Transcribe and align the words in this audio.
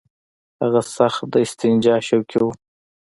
هغه 0.61 0.81
سخت 0.95 1.21
د 1.31 1.33
استنجا 1.45 1.95
شوقي 2.07 2.37
وو. 2.43 2.51